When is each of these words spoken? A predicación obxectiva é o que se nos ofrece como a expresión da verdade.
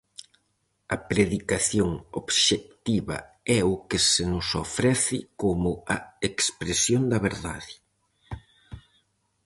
A 0.95 0.97
predicación 1.11 1.89
obxectiva 2.21 3.17
é 3.57 3.59
o 3.73 3.75
que 3.87 3.99
se 4.09 4.23
nos 4.31 4.47
ofrece 4.65 5.17
como 5.41 5.71
a 5.95 5.97
expresión 6.29 7.01
da 7.11 7.19
verdade. 7.29 7.73